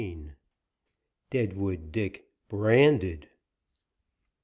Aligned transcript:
DEADWOOD 1.29 1.91
DICK 1.91 2.25
BRANDED. 2.49 3.29